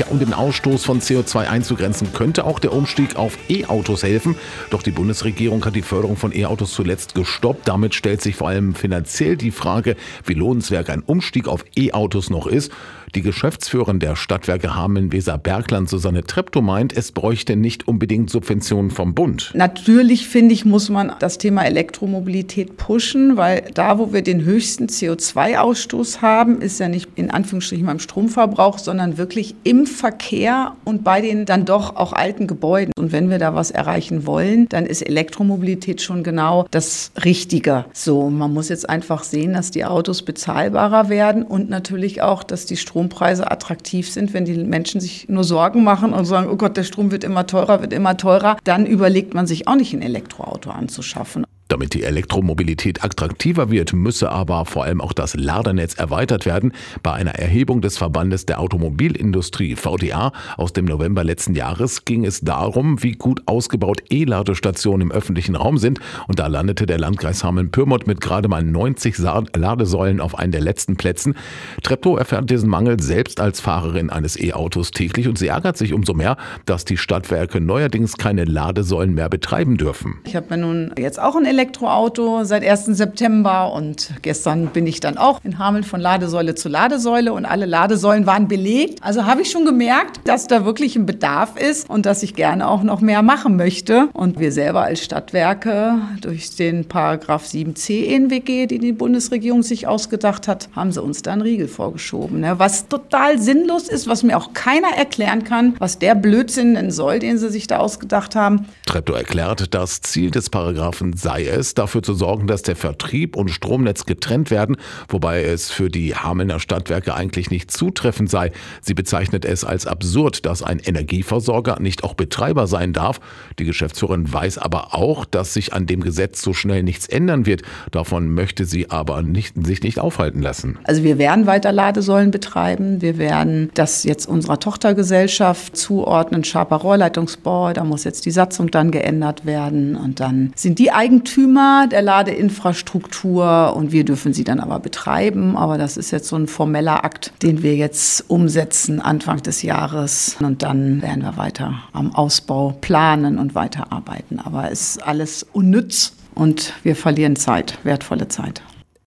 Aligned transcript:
Ja, 0.00 0.06
um 0.06 0.18
den 0.18 0.32
Ausstoß 0.32 0.82
von 0.86 1.02
CO2 1.02 1.46
einzugrenzen, 1.46 2.14
könnte 2.14 2.46
auch 2.46 2.58
der 2.58 2.72
Umstieg 2.72 3.16
auf 3.16 3.36
E-Autos 3.50 4.02
helfen. 4.02 4.34
Doch 4.70 4.82
die 4.82 4.92
Bundesregierung 4.92 5.62
hat 5.66 5.76
die 5.76 5.82
Förderung 5.82 6.16
von 6.16 6.34
E-Autos 6.34 6.72
zuletzt 6.72 7.14
gestoppt. 7.14 7.68
Damit 7.68 7.94
stellt 7.94 8.22
sich 8.22 8.34
vor 8.34 8.48
allem 8.48 8.74
finanziell 8.74 9.36
die 9.36 9.50
Frage, 9.50 9.96
wie 10.24 10.32
lohnenswert 10.32 10.88
ein 10.88 11.02
Umstieg 11.02 11.46
auf 11.46 11.66
E-Autos 11.76 12.30
noch 12.30 12.46
ist. 12.46 12.72
Die 13.16 13.22
Geschäftsführerin 13.22 13.98
der 13.98 14.14
Stadtwerke 14.14 14.76
Hameln-Weser-Bergland, 14.76 15.88
Susanne 15.88 16.22
Treptow, 16.22 16.62
meint, 16.62 16.96
es 16.96 17.10
bräuchte 17.10 17.56
nicht 17.56 17.88
unbedingt 17.88 18.30
Subventionen 18.30 18.92
vom 18.92 19.14
Bund. 19.14 19.50
Natürlich, 19.52 20.28
finde 20.28 20.54
ich, 20.54 20.64
muss 20.64 20.90
man 20.90 21.12
das 21.18 21.36
Thema 21.36 21.64
Elektromobilität 21.64 22.76
pushen, 22.76 23.36
weil 23.36 23.64
da, 23.74 23.98
wo 23.98 24.12
wir 24.12 24.22
den 24.22 24.44
höchsten 24.44 24.86
CO2-Ausstoß 24.86 26.22
haben, 26.22 26.60
ist 26.60 26.78
ja 26.78 26.88
nicht 26.88 27.08
in 27.16 27.32
Anführungsstrichen 27.32 27.84
beim 27.84 27.98
Stromverbrauch, 27.98 28.78
sondern 28.78 29.18
wirklich 29.18 29.56
im 29.64 29.86
Verkehr 29.86 30.76
und 30.84 31.02
bei 31.02 31.20
den 31.20 31.46
dann 31.46 31.64
doch 31.64 31.96
auch 31.96 32.12
alten 32.12 32.46
Gebäuden. 32.46 32.92
Und 32.96 33.10
wenn 33.10 33.28
wir 33.28 33.38
da 33.38 33.56
was 33.56 33.72
erreichen 33.72 34.24
wollen, 34.24 34.68
dann 34.68 34.86
ist 34.86 35.02
Elektromobilität 35.02 36.00
schon 36.00 36.22
genau 36.22 36.66
das 36.70 37.10
Richtige. 37.24 37.86
So, 37.92 38.30
man 38.30 38.54
muss 38.54 38.68
jetzt 38.68 38.88
einfach 38.88 39.24
sehen, 39.24 39.54
dass 39.54 39.72
die 39.72 39.84
Autos 39.84 40.22
bezahlbarer 40.22 41.08
werden 41.08 41.42
und 41.42 41.70
natürlich 41.70 42.22
auch, 42.22 42.44
dass 42.44 42.66
die 42.66 42.76
Strom 42.76 42.99
Strompreise 43.00 43.50
attraktiv 43.50 44.10
sind, 44.10 44.34
wenn 44.34 44.44
die 44.44 44.58
Menschen 44.58 45.00
sich 45.00 45.26
nur 45.28 45.42
Sorgen 45.42 45.84
machen 45.84 46.12
und 46.12 46.26
sagen, 46.26 46.50
oh 46.50 46.56
Gott, 46.56 46.76
der 46.76 46.84
Strom 46.84 47.10
wird 47.10 47.24
immer 47.24 47.46
teurer, 47.46 47.80
wird 47.80 47.94
immer 47.94 48.16
teurer, 48.18 48.58
dann 48.64 48.84
überlegt 48.84 49.32
man 49.32 49.46
sich 49.46 49.66
auch 49.66 49.76
nicht 49.76 49.94
ein 49.94 50.02
Elektroauto 50.02 50.70
anzuschaffen. 50.70 51.46
Damit 51.70 51.94
die 51.94 52.02
Elektromobilität 52.02 53.04
attraktiver 53.04 53.70
wird, 53.70 53.92
müsse 53.92 54.32
aber 54.32 54.66
vor 54.66 54.82
allem 54.82 55.00
auch 55.00 55.12
das 55.12 55.36
Ladernetz 55.36 55.94
erweitert 55.94 56.44
werden. 56.44 56.72
Bei 57.04 57.12
einer 57.12 57.36
Erhebung 57.36 57.80
des 57.80 57.96
Verbandes 57.96 58.44
der 58.44 58.58
Automobilindustrie 58.58 59.76
VDA 59.76 60.32
aus 60.56 60.72
dem 60.72 60.84
November 60.84 61.22
letzten 61.22 61.54
Jahres 61.54 62.04
ging 62.04 62.24
es 62.24 62.40
darum, 62.40 63.04
wie 63.04 63.12
gut 63.12 63.42
ausgebaut 63.46 64.02
E-Ladestationen 64.10 65.02
im 65.02 65.12
öffentlichen 65.12 65.54
Raum 65.54 65.78
sind. 65.78 66.00
Und 66.26 66.40
da 66.40 66.48
landete 66.48 66.86
der 66.86 66.98
Landkreis 66.98 67.44
Hameln-Pyrmont 67.44 68.08
mit 68.08 68.20
gerade 68.20 68.48
mal 68.48 68.64
90 68.64 69.18
Ladesäulen 69.54 70.20
auf 70.20 70.36
einen 70.36 70.50
der 70.50 70.62
letzten 70.62 70.96
Plätzen. 70.96 71.36
Treptow 71.84 72.18
erfährt 72.18 72.50
diesen 72.50 72.68
Mangel 72.68 73.00
selbst 73.00 73.38
als 73.38 73.60
Fahrerin 73.60 74.10
eines 74.10 74.36
E-Autos 74.40 74.90
täglich 74.90 75.28
und 75.28 75.38
sie 75.38 75.46
ärgert 75.46 75.76
sich 75.76 75.92
umso 75.92 76.14
mehr, 76.14 76.36
dass 76.66 76.84
die 76.84 76.96
Stadtwerke 76.96 77.60
neuerdings 77.60 78.16
keine 78.16 78.44
Ladesäulen 78.44 79.14
mehr 79.14 79.28
betreiben 79.28 79.76
dürfen. 79.76 80.18
Ich 80.24 80.34
habe 80.34 80.46
mir 80.50 80.56
nun 80.56 80.92
jetzt 80.98 81.22
auch 81.22 81.36
ein 81.36 81.59
Elektroauto 81.60 82.44
seit 82.44 82.64
1. 82.64 82.86
September 82.86 83.70
und 83.74 84.14
gestern 84.22 84.68
bin 84.68 84.86
ich 84.86 85.00
dann 85.00 85.18
auch 85.18 85.40
in 85.44 85.58
Hameln 85.58 85.84
von 85.84 86.00
Ladesäule 86.00 86.54
zu 86.54 86.70
Ladesäule 86.70 87.34
und 87.34 87.44
alle 87.44 87.66
Ladesäulen 87.66 88.24
waren 88.24 88.48
belegt. 88.48 88.98
Also 89.02 89.26
habe 89.26 89.42
ich 89.42 89.50
schon 89.50 89.66
gemerkt, 89.66 90.20
dass 90.24 90.46
da 90.46 90.64
wirklich 90.64 90.96
ein 90.96 91.04
Bedarf 91.04 91.58
ist 91.58 91.90
und 91.90 92.06
dass 92.06 92.22
ich 92.22 92.34
gerne 92.34 92.66
auch 92.66 92.82
noch 92.82 93.02
mehr 93.02 93.20
machen 93.20 93.56
möchte. 93.56 94.08
Und 94.14 94.40
wir 94.40 94.52
selber 94.52 94.84
als 94.84 95.04
Stadtwerke 95.04 95.96
durch 96.22 96.56
den 96.56 96.86
Paragraph 96.86 97.44
7c 97.44 98.06
ENWG, 98.06 98.66
den 98.66 98.80
die 98.80 98.92
Bundesregierung 98.92 99.62
sich 99.62 99.86
ausgedacht 99.86 100.48
hat, 100.48 100.70
haben 100.74 100.92
sie 100.92 101.02
uns 101.02 101.20
da 101.20 101.32
einen 101.32 101.42
Riegel 101.42 101.68
vorgeschoben. 101.68 102.40
Ne? 102.40 102.58
Was 102.58 102.88
total 102.88 103.38
sinnlos 103.38 103.90
ist, 103.90 104.08
was 104.08 104.22
mir 104.22 104.38
auch 104.38 104.54
keiner 104.54 104.96
erklären 104.96 105.44
kann, 105.44 105.76
was 105.78 105.98
der 105.98 106.14
Blödsinn 106.14 106.74
denn 106.74 106.90
soll, 106.90 107.18
den 107.18 107.36
sie 107.36 107.50
sich 107.50 107.66
da 107.66 107.80
ausgedacht 107.80 108.34
haben. 108.34 108.64
Treptow 108.86 109.14
erklärt, 109.14 109.74
das 109.74 110.00
Ziel 110.00 110.30
des 110.30 110.48
Paragraphen 110.48 111.14
sei 111.14 111.49
es, 111.50 111.74
dafür 111.74 112.02
zu 112.02 112.14
sorgen, 112.14 112.46
dass 112.46 112.62
der 112.62 112.76
Vertrieb 112.76 113.36
und 113.36 113.50
Stromnetz 113.50 114.06
getrennt 114.06 114.50
werden, 114.50 114.76
wobei 115.08 115.42
es 115.42 115.70
für 115.70 115.90
die 115.90 116.14
Hamelner 116.14 116.60
Stadtwerke 116.60 117.14
eigentlich 117.14 117.50
nicht 117.50 117.70
zutreffend 117.70 118.30
sei. 118.30 118.52
Sie 118.80 118.94
bezeichnet 118.94 119.44
es 119.44 119.64
als 119.64 119.86
absurd, 119.86 120.46
dass 120.46 120.62
ein 120.62 120.78
Energieversorger 120.78 121.78
nicht 121.80 122.04
auch 122.04 122.14
Betreiber 122.14 122.66
sein 122.66 122.92
darf. 122.92 123.20
Die 123.58 123.64
Geschäftsführerin 123.64 124.32
weiß 124.32 124.58
aber 124.58 124.94
auch, 124.94 125.24
dass 125.24 125.54
sich 125.54 125.72
an 125.72 125.86
dem 125.86 126.00
Gesetz 126.00 126.42
so 126.42 126.52
schnell 126.52 126.82
nichts 126.82 127.06
ändern 127.06 127.46
wird. 127.46 127.62
Davon 127.90 128.32
möchte 128.32 128.64
sie 128.64 128.90
aber 128.90 129.22
nicht, 129.22 129.54
sich 129.66 129.82
nicht 129.82 129.98
aufhalten 129.98 130.42
lassen. 130.42 130.78
Also 130.84 131.02
wir 131.02 131.18
werden 131.18 131.46
weiter 131.46 131.72
Ladesäulen 131.72 132.30
betreiben. 132.30 133.02
Wir 133.02 133.18
werden 133.18 133.70
das 133.74 134.04
jetzt 134.04 134.26
unserer 134.26 134.60
Tochtergesellschaft 134.60 135.76
zuordnen, 135.76 136.44
Schaper 136.44 136.76
Rohrleitungsbau. 136.76 137.72
Da 137.72 137.84
muss 137.84 138.04
jetzt 138.04 138.26
die 138.26 138.30
Satzung 138.30 138.70
dann 138.70 138.90
geändert 138.90 139.46
werden. 139.46 139.96
Und 139.96 140.20
dann 140.20 140.52
sind 140.54 140.78
die 140.78 140.92
Eigentümer 140.92 141.39
Eigentümer 141.40 141.86
der 141.90 142.02
Ladeinfrastruktur 142.02 143.74
und 143.74 143.92
wir 143.92 144.04
dürfen 144.04 144.32
sie 144.32 144.44
dann 144.44 144.60
aber 144.60 144.78
betreiben. 144.78 145.56
Aber 145.56 145.78
das 145.78 145.96
ist 145.96 146.10
jetzt 146.10 146.28
so 146.28 146.36
ein 146.36 146.46
formeller 146.46 147.04
Akt, 147.04 147.32
den 147.42 147.62
wir 147.62 147.76
jetzt 147.76 148.28
umsetzen 148.28 149.00
Anfang 149.00 149.42
des 149.42 149.62
Jahres. 149.62 150.36
Und 150.40 150.62
dann 150.62 151.00
werden 151.02 151.22
wir 151.22 151.36
weiter 151.36 151.82
am 151.92 152.14
Ausbau 152.14 152.76
planen 152.80 153.38
und 153.38 153.54
weiterarbeiten. 153.54 154.38
Aber 154.38 154.70
es 154.70 154.96
ist 154.96 155.02
alles 155.06 155.46
unnütz 155.52 156.12
und 156.34 156.74
wir 156.82 156.94
verlieren 156.94 157.36
Zeit, 157.36 157.78
wertvolle 157.84 158.28
Zeit. 158.28 158.62